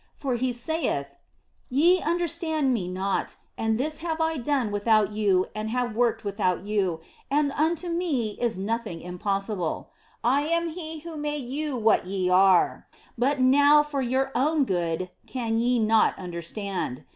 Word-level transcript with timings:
For 0.15 0.33
He 0.33 0.51
saith:" 0.51 1.15
Ye 1.69 2.01
understand 2.01 2.73
Me 2.73 2.87
not, 2.87 3.35
and 3.55 3.77
this 3.77 3.99
have 3.99 4.19
I 4.19 4.37
done 4.37 4.71
without 4.71 5.11
you 5.11 5.45
and 5.53 5.69
have 5.69 5.95
worked 5.95 6.23
without 6.23 6.63
you, 6.63 7.01
and 7.29 7.51
unto 7.51 7.87
Me 7.87 8.29
is 8.41 8.57
nothing 8.57 8.99
impossible. 9.01 9.91
I 10.23 10.47
am 10.47 10.69
He 10.69 11.01
who 11.01 11.17
made 11.17 11.45
you 11.45 11.77
what 11.77 12.07
ye 12.07 12.31
are, 12.31 12.87
but 13.15 13.41
now 13.41 13.83
for 13.83 14.01
your 14.01 14.31
own 14.33 14.63
good 14.65 15.11
can 15.27 15.55
ye 15.55 15.77
not 15.77 16.17
understand. 16.17 17.03